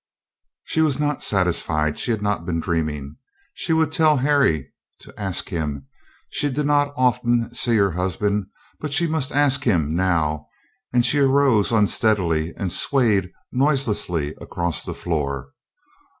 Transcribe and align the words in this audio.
She 0.63 0.81
was 0.81 0.99
not 0.99 1.21
satisfied. 1.21 1.99
She 1.99 2.09
had 2.09 2.23
not 2.23 2.43
been 2.43 2.59
dreaming. 2.59 3.17
She 3.53 3.71
would 3.71 3.91
tell 3.91 4.17
Harry 4.17 4.73
to 5.01 5.13
ask 5.15 5.49
him 5.49 5.85
she 6.31 6.49
did 6.49 6.65
not 6.65 6.91
often 6.97 7.53
see 7.53 7.75
her 7.77 7.91
husband, 7.91 8.47
but 8.79 8.93
she 8.93 9.05
must 9.05 9.31
ask 9.31 9.63
him 9.63 9.95
now 9.95 10.47
and 10.91 11.05
she 11.05 11.19
arose 11.19 11.71
unsteadily 11.71 12.51
and 12.57 12.73
swayed 12.73 13.29
noiselessly 13.51 14.33
across 14.41 14.83
the 14.83 14.95
floor. 14.95 15.51